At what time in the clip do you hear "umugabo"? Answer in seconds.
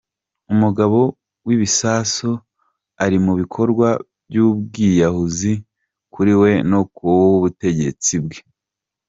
0.53-0.99